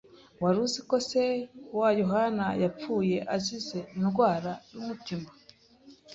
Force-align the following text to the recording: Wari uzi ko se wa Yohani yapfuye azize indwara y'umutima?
Wari 0.41 0.57
uzi 0.65 0.79
ko 0.89 0.95
se 1.09 1.23
wa 1.79 1.89
Yohani 1.99 2.45
yapfuye 2.63 3.17
azize 3.35 3.79
indwara 3.97 4.51
y'umutima? 4.73 5.29